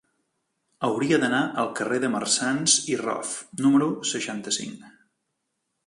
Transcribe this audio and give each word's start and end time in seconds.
Hauria 0.87 1.19
d'anar 1.23 1.41
al 1.63 1.69
carrer 1.81 2.01
de 2.05 2.11
Marsans 2.15 2.79
i 2.95 2.99
Rof 3.05 3.37
número 3.67 3.93
seixanta-cinc. 4.15 4.93